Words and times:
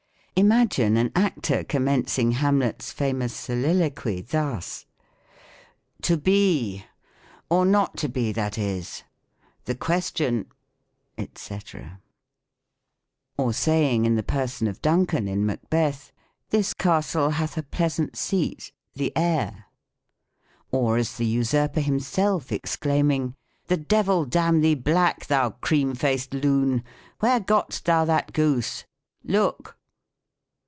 Imagine 0.37 0.97
an 0.97 1.11
actor 1.15 1.63
commencing 1.63 2.31
Hamlet's 2.31 2.91
famous 2.91 3.31
so 3.31 3.53
liloquy, 3.53 4.21
thus: 4.23 4.87
"To 6.01 6.17
be; 6.17 6.83
or 7.47 7.63
not 7.63 7.95
to 7.97 8.09
be 8.09 8.31
that 8.31 8.57
is. 8.57 9.03
The 9.65 9.75
question," 9.75 10.45
dzc. 10.45 11.49
138 11.51 11.65
THE 11.65 11.69
COMIC 11.69 11.73
ENGLISH 11.75 11.85
GRAMMAR. 13.37 13.49
Or 13.49 13.53
saying, 13.53 14.05
in 14.05 14.15
the 14.15 14.23
person 14.23 14.65
of 14.65 14.81
Duncan, 14.81 15.27
in 15.27 15.45
Macbeth" 15.45 16.11
This 16.49 16.73
castle 16.73 17.29
hath 17.31 17.55
a 17.55 17.61
pleasant 17.61 18.17
seat, 18.17 18.71
the 18.95 19.15
air." 19.15 19.65
Or 20.71 20.97
as 20.97 21.17
the 21.17 21.27
usurper 21.27 21.81
himself, 21.81 22.51
exclaiming," 22.51 23.35
The 23.67 23.77
devil 23.77 24.25
damn 24.25 24.61
thee 24.61 24.73
black, 24.75 25.27
thou 25.27 25.51
cream 25.51 25.93
faced 25.93 26.33
loon! 26.33 26.83
Where 27.19 27.39
got'st 27.41 27.85
thou 27.85 28.05
that 28.05 28.33
goose? 28.33 28.85
Look 29.23 29.77